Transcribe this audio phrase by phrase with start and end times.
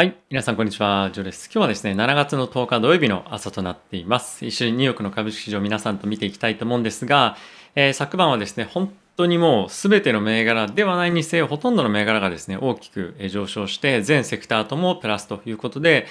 [0.00, 0.16] はい。
[0.30, 1.10] 皆さん、こんにちは。
[1.12, 1.50] ジョーです。
[1.52, 4.46] 今日はですね、7月の10日土曜日の朝となっています。
[4.46, 7.36] 一緒にニューヨークの株式市場皆さんと見ていきたいと思うんですが、
[7.74, 16.06] えー、昨晩はですね、本当にもう全ての銘柄ではないにせよ、ほとんどの銘柄がですね、大きく上昇して、全セクターともプラスということで、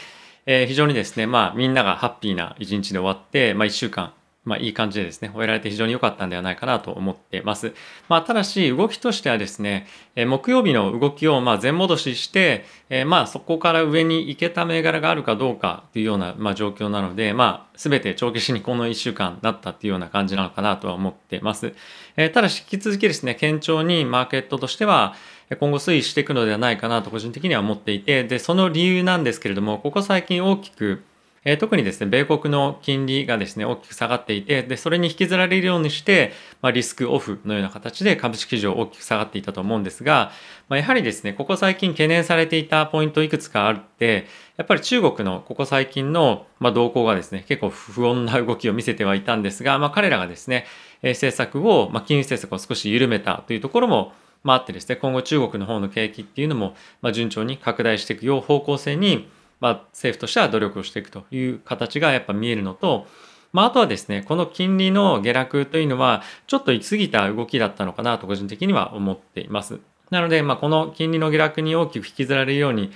[0.46, 4.14] えー、非常にですね、まあ、みんながハッピーな一日で終わって、まあ、1週間、
[4.50, 7.73] まあ、いい感じでですね、終えられて非常に良かったんではないかなと思ってます。
[8.07, 9.86] まあ、ただし、動きとしてはですね、
[10.16, 21.76] え木曜日の動きをまあ全戻しして、えまあ、そこから上に行けた銘柄があるかどうかというようなま状況なので、まあ、全て帳消しにこの1週間だったっていうような感じなのかなとは思ってます。
[22.18, 25.13] えただし、引き続きですね、堅調にマーケットとしては、
[25.59, 31.04] 今後推移していくのではないかなと個人的には思っていて、で、その理由なんですけれども、ここ最近大きく
[31.45, 40.31] え、特にですね、米国の金利がですね、大きく下がっていて、で、それに引きずられるようにして、まあ、リスクオフのような形で株式市場大きく下がっていたと思うんですが、
[40.67, 50.65] まあ、やはりですね、ここ最近懸念されていたポイントいくつかあって、やっぱり中国のここ最近の、ま、動向がですね、結構不穏な動きを見せてはいたんですが、まあ、彼らがですね、
[51.01, 54.12] 政策を、ま、金融政策を少し緩めたというところも、
[54.43, 59.29] まあ、ってですね、今後中国の方の景気っていうのも、ま、順調に拡大していくよう方向性に、
[59.60, 63.07] まあ、政府としては努力をしていくという形がやっぱ見えるのと、
[63.52, 69.80] まあ、あとはですね、この金利の下落というのは、ちょっと行き過ぎた動きだったのかなと個人的には思っています。
[70.12, 72.91] なので、まあ、この金利の下落に大きく引きずられるように、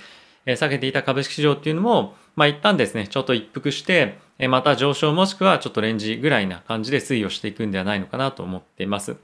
[0.46, 9.16] え下げていた株式市場っていうのも、まあ、一旦ですね、ちょっと一服して、えまた上昇もしくはちょっとレンジぐらいな感じで推移をしていくんではないのかなと思っています。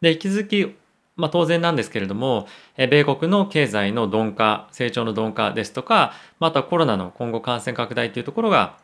[0.00, 0.74] で、引き続き
[1.18, 8.78] まあ、当然なんですけれども、米国の経済の鈍化、成長の鈍化ですとか、またコロナの今後感染拡大というところが、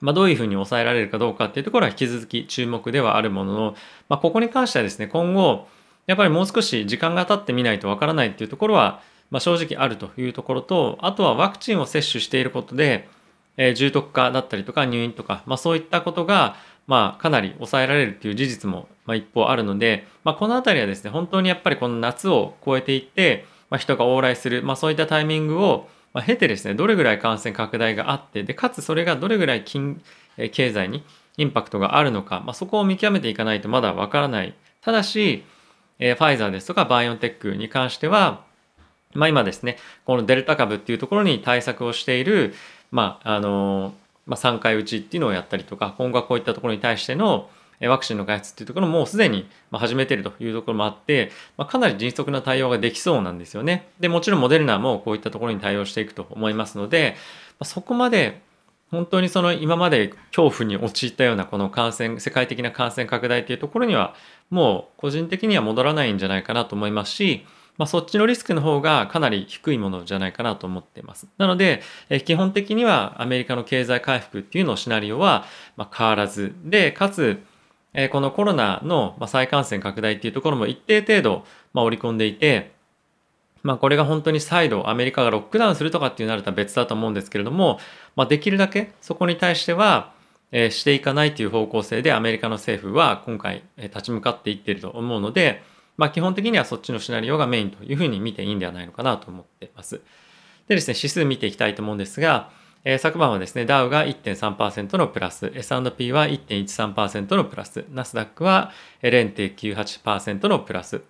[0.00, 3.74] まあ、どういうふうに抑えられるかどうかっていうところは引き続き注目ではあるものの、
[4.08, 5.66] まあ、ここに関してはですね、今後、
[6.06, 13.08] やっぱりもう少し時間が経ってみないとわからないっていうところは、まあ、正直あるというところと、あとはワクチンを接種していることで、
[13.56, 16.56] え、重篤化だったりとか入院とか、まあ、そういったことが、
[16.88, 30.02] まあ、かなり抑えられるっていう事実も、ま、一方あるので、まあ、この辺りはですね、本当にやっぱりこの夏を超えていって、まあ、人が往来する、まあ、そういったタイミングを、ま、経てですね、どれぐらい感染拡大があって、で、かつそれがどれぐらい金、
[30.52, 31.04] 経済に
[31.36, 34.54] インパクトがあるのか、まあ、そこを見極めていかないとまだわからない。
[34.80, 35.44] ただし、
[35.98, 38.44] えー、ファイザーですとかバイオンテックに関しては、
[39.12, 42.54] まあ、今ですね、このデルタ株っていうところに対策をしている、
[42.90, 47.50] まあ、あのーまあ、3回打ちっていうのをやったりとか、今後はこういったところに対しての
[47.80, 53.88] ワクチンの開発っていうところもすでに始めてるというところもあって、まあ、かなり迅速な対応ができそうなんですよね。
[54.00, 57.16] で、もちろんモデルナもこういったところに対応していくと思いますので、
[57.52, 58.40] まあ、そこまで
[58.90, 64.14] 本当にその今まで恐怖に陥ったようなこの感染、世界的な感染拡大っていうところには
[64.50, 67.46] もう個人的には戻らないんじゃないかなと思いますし、
[67.78, 71.28] まあ、そっちのリスクの方がかなり低いものじゃないかなと思っています。
[71.38, 71.80] なので、
[72.10, 75.44] え基本的にはアメリカの経済回復っていうのをシナリオは
[75.76, 77.40] ま変わらずで、かつ、
[77.94, 82.72] えこのコロナの再感染拡大っていうところも一定程度ま織り込んでいて、
[83.62, 87.78] まあ、これが本当に再度アメリカがロックダウンするとかっていうなるとは別だと思うんですけれども、
[88.16, 90.12] まあ、できるだけそこに対しては、
[90.52, 95.62] え、していかないという方向性でアメリカの政府は今回、立ち向かっていってると思うので、
[95.98, 100.00] まあ、基本的にはそっちのシナリオがメインというふうに見ていいんではないのかなと思っています。
[100.68, 102.50] でですね、指数見ていきたいと思うんですが、
[102.84, 108.70] えー、昨晩はですね、ダウが1.3%のプラス、S&P は1.13%のプラス、ナスダックは
[109.02, 111.02] 0.98%のプラス、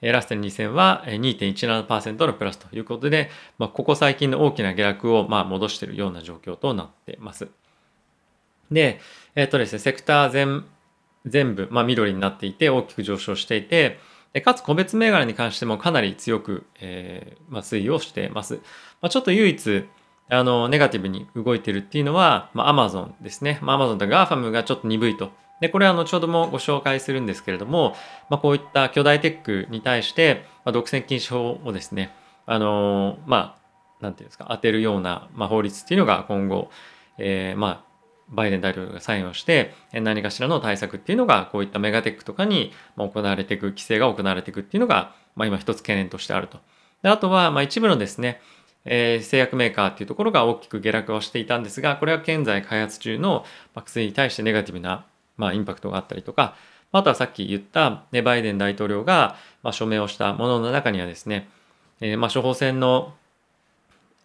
[0.00, 7.48] ラステル2000は2.17%のプラスということで、まあ、ここ最近の大きな下落をまあ戻しているような状況となっています。
[8.70, 8.98] で、
[9.36, 10.64] えっ、ー、とですね、セクター全
[11.24, 13.98] 全部、まあ、緑になっていて大きく上昇していて、
[14.40, 18.54] かつ個別銘柄に関してもかなり強く、えーまあ、推移をしています。
[19.00, 19.84] まあ、ちょっと唯一
[20.30, 23.58] あのネガティブに動いてるっていうのは、まあ、Amazon ですね。
[23.60, 25.30] まあ、Amazon と GAFAM がちょっと鈍いと。
[25.60, 27.94] で、これは後ほどもご紹介するんですけれども、
[28.30, 32.10] まあ、こういった巨大テックに対して、まあ、独占禁止法をですね、
[32.46, 33.58] あのー、ま
[34.00, 36.70] あ、なんていうんですか、当てるような、まあ、法律っていうのが今後、
[37.18, 37.91] えー、まあ、
[38.32, 46.58] バイデン大統領がサインをして何かしらの対策っていうのがこういったメガテックとかに行われていく規制が行われていくっていうのが、まあ、今一つ懸念としてあると。
[47.02, 48.40] であとはまあ一部のですね、
[48.84, 53.44] えー、製薬メーカーっていうところが大きく下落をしていたんですがこれは現在開発中の
[53.74, 55.04] 薬に対してネガティブな、
[55.36, 56.54] まあ、インパクトがあったりとか
[56.92, 61.48] あとはさっき言った、ね、バイデン大統領が、まあ、署名をしたものの中にはですね、
[62.00, 63.14] えー、まあ処方箋の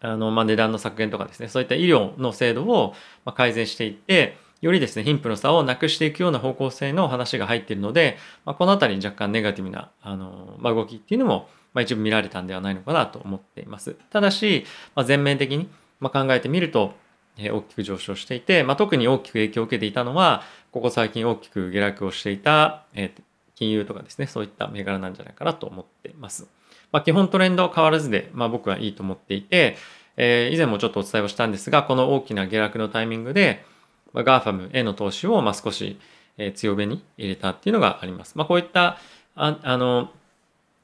[0.01, 2.93] あの、まあ、値段の削減とかですね、そういった医療の制度を
[3.35, 11.47] 改善していって、よりですね、貧富の差をなくしていくような方向性の話が入っているので、まあ、このあたりに若干ネガティブな、あの、まあ、動きっていうのも
[11.77, 13.95] まあ、一部見られたんではないのかなと思っています。
[14.09, 14.65] ただし、
[14.95, 16.95] まあ、全面的にま考えてみると、
[17.37, 20.41] え大きく上昇していて、まあ、特に大きく影響を受けていたのは、
[20.71, 23.13] ここ最近大きく下落をしていた、え
[23.53, 26.47] 金融とかですね、そういった銘柄なんじゃないかなと思っています。
[26.91, 29.77] まあ、基本トレンド変わらずで、まあ、僕はいいと思っていて、
[30.15, 33.65] えー、以前もちょっとお伝えをしたんですが、この大きな下落のタイミングで、
[34.13, 35.99] まあ、GAFAM への投資をまあ少し、
[36.37, 38.37] え強めに入れたっていうのがあります。
[38.37, 38.99] まあ、こういった
[39.35, 40.11] ああの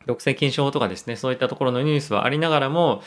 [0.06, 3.02] 独占禁止法とかですねそういったところのニュースはありながらも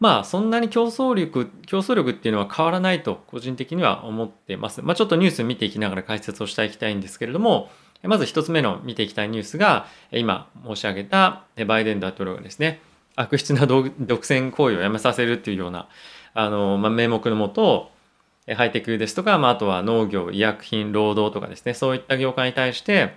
[0.00, 4.82] まあそんなに競争力競争力っていうのは変わらないと個人的には思ってます。
[4.82, 7.70] まあ、ちょっとニュース見ていきながら解説をしていきたいんですけれども
[8.04, 12.80] まず一つ目の見ていきたいニュースが今申し上げたバイデン大統領がですね
[13.16, 15.88] 悪質な独占行為をやめさせるっていうような
[16.34, 17.90] あの、まあ、名目のもと
[18.56, 23.14] ハイテクですとか、まあ、あとは農業医薬品労働とかですねそういった業界に対して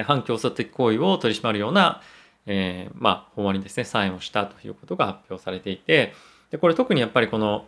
[0.00, 2.00] 反競争的行為を取り締まるような、
[2.46, 6.14] えー、まあ、法案にですね、サインをしたということが発表されていて、
[6.50, 7.66] でこれ特にやっぱりこの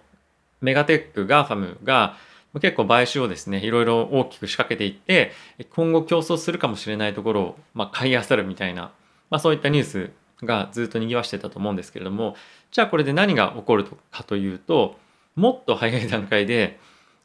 [0.62, 2.16] メガテック、 GAFAM が
[2.60, 5.32] 結構買収をですね、いろいろ大きく仕掛けていって、
[5.70, 8.92] 今後競争するかもしれないところを、まあ、買い漁るみたいな、
[9.30, 10.10] まあ、そういったニュース
[10.44, 12.36] がずっと賑わしてたと思うんですけれども、
[12.70, 14.96] じゃあこれで何が起こるかというと、
[15.36, 16.78] もっと早い段階で、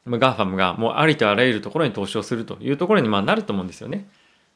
[0.06, 4.08] GAFAM がもうありとあらゆるところに投資をするというところにまあなると思うんですよね。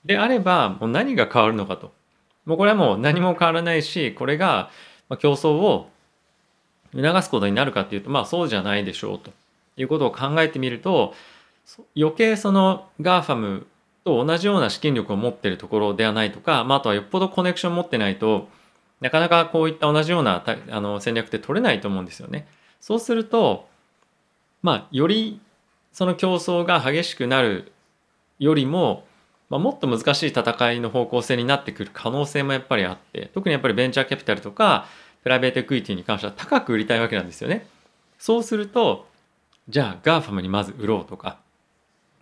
[0.04, 1.92] であれば、もう何が変わるのかと。
[2.46, 4.70] もうこれはもう何も変わらないし、これが
[5.18, 5.90] 競争を
[6.94, 9.32] 促すことになるかっていうと、まあそうじゃないでしょうと
[9.76, 11.14] いうことを考えてみると、
[11.96, 13.64] 余計その GAFAM
[14.04, 18.48] と同じような資金力を持っているところではないとか、まあ、あとはよっぽどコネクション持ってないと
[19.00, 22.46] なかなかこういった同じようなあの戦略って取れないと思うんですよね。
[22.80, 23.66] そうすると
[24.62, 25.40] まあより
[25.92, 27.72] その競争が激しくなる
[28.38, 29.06] よりも
[29.50, 34.86] まあ、もっと難しい戦いの方向性になってくる可能性もやっぱりあって特にやっぱりベンチャーキャピタルとか
[35.22, 37.66] プライベートエクイティに関しては高く売りたいわけなんですよね。
[38.18, 39.06] そうすると
[39.68, 41.38] じゃあ GAFAM にまず売ろうとか、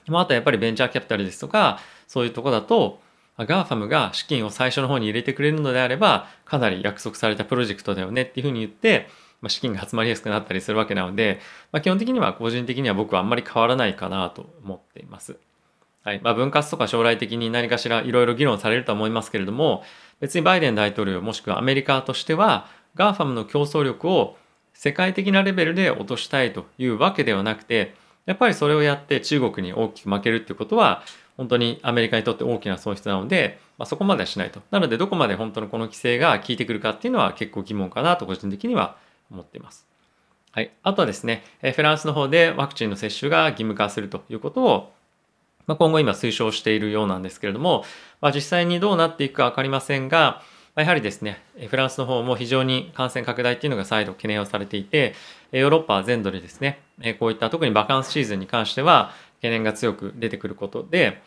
[0.06, 3.00] あ、とはやっぱりベンチャーキャピタルですとかそういうとこだと
[3.38, 9.08] GAFAM が資金を最初の方に入れてくれるのであればかなり約束されたプロジェクトだよねっていうふうに言って
[9.42, 11.40] まあ、資金が集まりやすくなったりするわけなので、
[11.72, 15.36] まあ、基本的には個人的には僕はあんまり変わらないかなと思っています。
[16.04, 19.84] はいまあ、分割とか将来的に何かしらいろいろ議論されると思いますけれども
[20.18, 22.66] 別にバイデン大統領もしくはアメリカとしては
[22.96, 24.36] GAFAM の競争力を
[24.74, 27.94] 世界的なレベルで落としたいというわけではなくて
[28.26, 31.02] やっぱりそれをやって中国に大きく負けるっていうことは
[31.36, 34.60] 本当にアメリカにとって大きな損失なので、まあ、そこまではしないと。
[34.70, 38.96] なのでどこまで本当のこの規制が効いてくるかっていうのは結構疑問かなと個人的には
[39.30, 39.86] 思っています。
[40.52, 40.70] はい。
[40.82, 41.42] あとはですね、
[41.74, 44.92] フランスの方でワクチンの接種が義務化するということを
[45.66, 47.84] まあ、今後今推奨しているようなんですけれども、
[48.20, 50.42] まあ、実際にどうなっていくか分かりませんが、
[50.74, 55.14] やはりですね、フランスの方も非常に感染拡大っていうのが再度懸念をされていて、
[55.52, 56.80] ヨーロッパ全土でですね、
[57.18, 61.20] こういった特にバカンスシーズンに関しては懸念が強く出てくることで、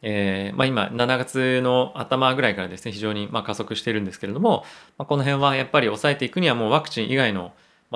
[0.00, 4.64] えー、まあ、今7月の頭ぐらいからですね非常にま加速しているんですけれども、
[4.96, 7.52] まあ、この辺はやっぱり抑えていくにはもうワクチン以外の、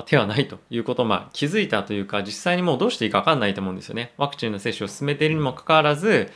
[0.07, 4.13] 手はないということをまあ気づいたというか実際にもうどうしていいか分かんないと思うんですよね。
[4.17, 6.31] ワクチンの接種を進めているにもかかわらず、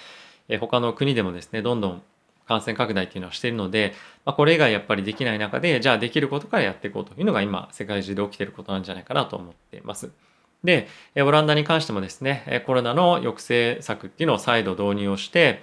[0.50, 2.02] え他の国でもですねどんどん
[2.46, 3.94] 感染拡大っていうのはしているので、
[4.24, 10.10] まあ、これ以外やっぱりできない中でじゃあできることからやっていこうというのが今世界中で起きていることなんじゃないかなと思っています。
[10.64, 15.62] で、オランダに関してもですねコロナの抑制策っていうのを再度導入をして、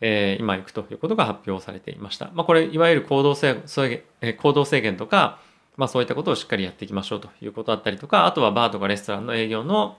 [0.00, 2.30] えー、今行くということが発表されていました。
[2.32, 5.40] まあ、これいわゆる行動制限行動制限とか
[5.80, 9.96] まあ、そういったことをしっかりやっていきましょうということだったりとか、あとはバーとかレストランの営業の、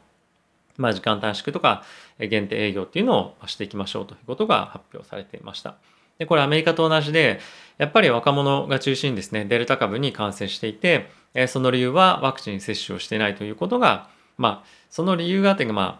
[0.78, 1.84] まあ、時間短縮とか
[2.20, 5.78] 限定営業っていうのをしていきましょうということが発表されていました。
[6.22, 7.40] で、これアメリカと同じで、
[7.80, 11.10] やっぱり若者が中心にですね、デルタ株に感染していて、
[11.48, 16.00] その理由はワクチン接種をしていないということが、まあ、その理由があって、ま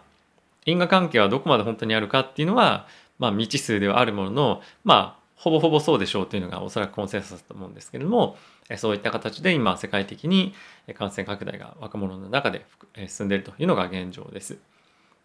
[0.64, 2.86] 因果関係はどこまで本当にあるかっていうのは、
[3.18, 8.36] まあ、未知数ではあるものの、まあ、ほぼほぼそうでしょうというのがおそらくコンセンサスだと思うんですけれども、
[8.76, 10.54] そういった形で今世界的に
[10.94, 12.64] 感染拡大が若者の中で
[13.08, 14.58] 進んでいるというのが現状です。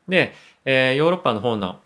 [0.08, 0.34] で、
[0.66, 1.80] ヨーロッパの方の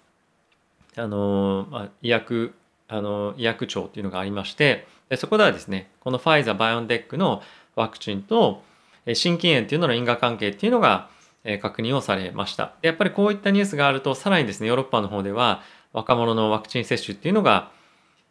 [0.96, 2.53] あの、まあ、医薬
[2.91, 7.41] あの医薬庁っていうのがありましてでそこではですねこのファイザーバイオンデックの
[7.75, 8.63] ワクチンと
[9.13, 11.10] 心筋炎っていうのの因果関係っていうのが
[11.62, 17.71] 確認をされましたやっぱりこういったニュースがあるとさらにですねヨーロッパの方では若者のワクチン接種っていうのが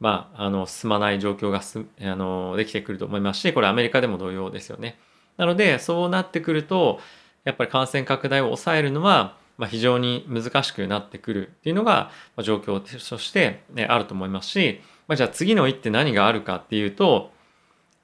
[0.01, 4.99] まあ、あの進まない状況がすあのできてくると思いますしこれアメリカでも同様ですよね。
[5.37, 7.01] なのでそうなってくると
[7.45, 12.11] やっぱり感染拡大を抑えるのは、ま、非常に難しくなってくるっていうのが、
[12.43, 17.31] 状況として、ね、あると思いますし、まあ、じゃあ次の一手何があるかっていうと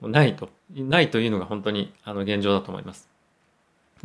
[0.03, 3.09] ないと、ないというのが本当にあの現状だと思います。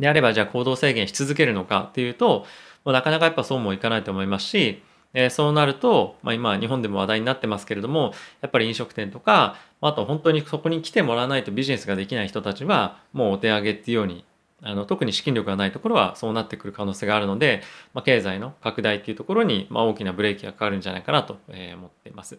[0.00, 2.46] であればじゃあ行動制限し続けるのかっていうと、
[2.86, 4.82] なかなかやっぱそうもいかないと思いますし、
[5.12, 14.24] え、そうなると、まあ、今日本でも話題になってますけれどもやっぱり飲食店とかあと本当にそこに来てもらわないとビジネスができない人たちはもうお手上げっていうように
[14.62, 17.62] あの特に資金力がないところはそうなってくる可能性があるので、
[17.94, 22.38] まあ、経済の拡大っていうところに、まあ、大きなブレーキがかかるんじゃないかなと思っています。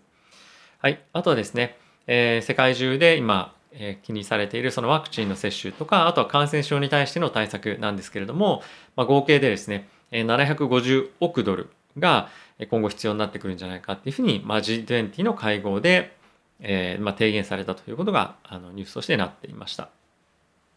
[0.79, 1.77] はい、あとはですね、
[2.07, 8.61] えー、世界中で今、えー、気にされているそのワクチンの接種とかあとは感染症に対しての対策なんですけれども、
[8.95, 12.29] まあ、合計でですね750億ドルが
[12.69, 16.15] 今後必要になってくるんじゃないかっていうふうに、まあ、G20 の会合で、
[16.59, 19.89] えーまあ、提言されたということがあのニュースとしてなっていました。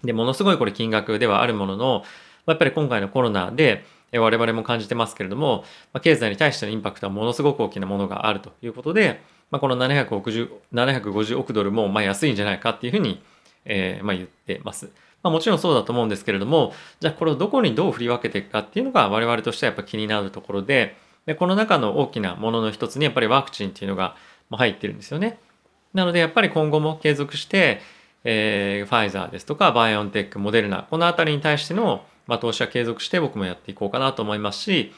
[0.02, 2.04] で、ものすごいこれ金額ではあるものの、
[2.46, 5.64] やっぱり今回のコロナで我々も感じてますけれども、
[6.02, 13.22] 経済に対してのインパクトはものすごく大きなものがあるということで、まあ、この750 750億ドルもまあ安いんじゃないかっていうふうに、
[13.64, 14.90] え、まあ言ってます。
[15.22, 24.14] まあ、もちろんそうだと思うんですけれども、じゃあこれをどこにどう振り分けていくかっていうのが我々としてはやっぱ気になるところで、でこの中の大きなものの一つにやっぱりワクチンっていうのが
[24.50, 25.38] 入ってるんですよね。
[25.92, 27.80] なのでやっぱり今後も継続して、
[28.28, 34.92] えー、ファイザーですとかバイオンテック、モデルナ、このあたりに対しての、まあ、投資は継続して僕もやっていこうかなと思いますし、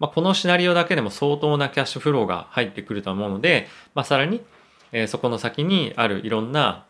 [0.00, 4.42] まあ、このシナリオだけでも相当なキャッシュフローが入ってくると思うので、まあ、さらに、
[4.90, 6.84] えー、そこの先にあるいろんな、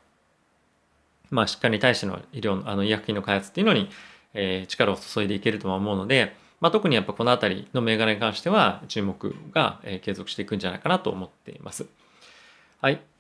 [1.29, 3.91] まあ、疾患に対しての医療あの医薬品の開発っていうのに、
[4.33, 11.85] えー、力を注いでいけるとは思うので、まあ、特にやっぱこの辺りの銘柄に関しては注目がえ継続していくんじゃないかなと思っています。
[12.81, 13.12] はい。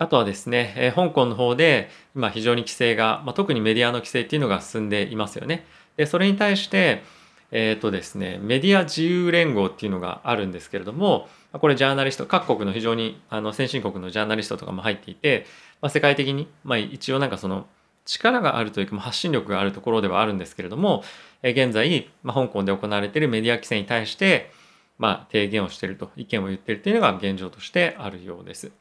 [0.00, 5.66] あとはですね、え香港の方で今非常に規制が、まあ、特にメディアの規制っていうのが進んでいますよね。
[5.98, 7.02] で、それに対して、
[7.50, 15.44] えっ、ー、とですね、メディア自由連合っていうのがあるんですけれども、これジャーナリスト、各国の非常にあの先進国のジャーナリストとかも入っていて、
[15.82, 17.66] まあ、世界的に、まあ、一応なんかその
[18.06, 21.04] 力があるというか発信力があるところではあるんですけれども、
[21.42, 24.50] 現在、まあ、香港で行われているメディア規制に対して、
[24.96, 28.72] まあ、提言をしていると、意見を言っているというのが現状としてあるようです。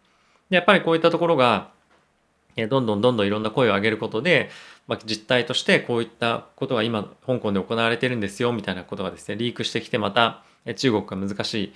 [0.50, 1.72] でやっぱりこういったところが、
[2.56, 4.50] どんどんどんどんいろんな声を上げることで、
[4.88, 10.44] まあ、実態としてこういったことが今香港で行われてるんですよみたいなことがですねリークしてきてまた
[10.75, 11.74] 中国が難し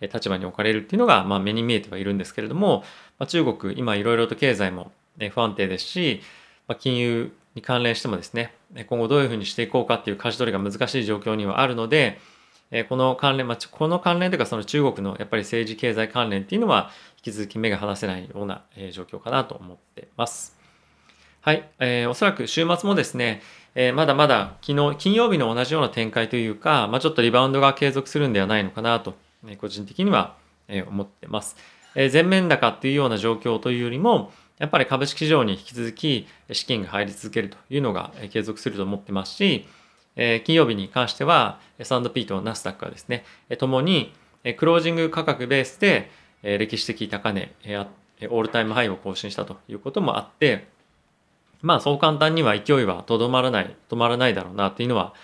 [0.00, 2.82] い立場に置かれるっていうのが、まあ、目に見えてはいるんですけれども、
[3.18, 4.90] まあ、中国今いろいろと経済も
[5.32, 6.22] 不安定ですし、
[6.66, 8.54] まあ、金融に関連してもですね
[8.88, 12.18] 今後どういうふうにしていこうかっていう舵取りが難しい状況にはあるので
[12.76, 20.56] えこの関連、まあ、この関連というかその中国のやっぱり政治経済関連っていうのは引き続き目が離せないようなえ状況かなと思ってます。
[21.40, 23.42] はい、えー、おそらく週末もですね、
[23.76, 29.14] えー、まだまだ昨日金曜日の同じような展開というか、まあ、ちょっとリバウンドが継続するんではないのかなと、
[29.46, 31.56] え個人的には、え思ってます。
[31.94, 39.66] えー、全面高っていうような状況というよりも、やっぱり株式市場に引き続き資金が入り続けるというのが継続すると思ってますし、
[40.16, 43.24] え金曜日に関しては S&P とナスダックはですね、
[43.58, 44.12] ともに
[44.56, 46.10] クロージング価格ベースで
[46.42, 50.66] 歴史的高値、オールタイムハイを更新したということもあって、
[51.62, 55.14] まあそう簡単には勢いはとどまらない、止まらないだろうなっていうのは、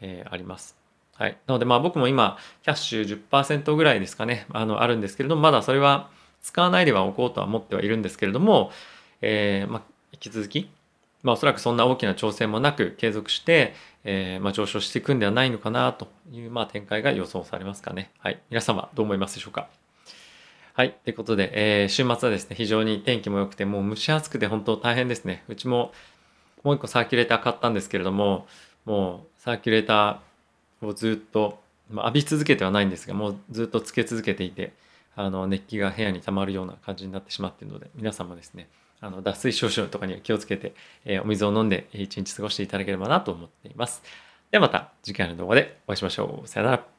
[0.00, 0.76] えあります。
[1.14, 1.36] はい。
[1.46, 6.08] なのでまあ僕も今、キャッシュ10%ぐらいですかね、あの、あるんですけれども、まだそれは
[6.42, 8.72] 使わないではおこうとは思ってはいるんですけれども、
[9.20, 10.70] えー、まあ、引き続き、
[11.22, 18.10] まあ、おそらくそんな大きな挑戦もなく継続して、えー、まあ、上昇していくんではないのかなという、まあ、展開が予想されますかね。
[18.18, 18.40] はい。
[18.50, 19.68] 皆様どう思いますでしょうか？
[20.74, 20.92] はい。
[21.04, 21.50] ということで、
[21.82, 25.44] えー、週末はですね、非常に天気も良くて、もう蒸し暑くて本当大変ですね。
[25.48, 25.92] うちも
[26.62, 28.46] もう一個サーキュレーター買ったんですけれども、
[28.84, 34.72] もうサーキュレーターをずっと、まあ、浴び続けてはないんですが、もうずっとつけ続けていて、
[35.16, 38.68] あの熱気が部屋にたまるような感じになってしまっているので皆さんもですね
[39.00, 44.02] あの脱水症状とかには気をつけて、えー、お水を飲んで一日過ごしていただければなと思っています。
[44.50, 46.48] ではまた次回の動画でお会いしましょう。
[46.48, 46.89] さよなら。